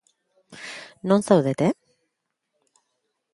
Non 1.09 1.25
zaudete? 1.27 1.67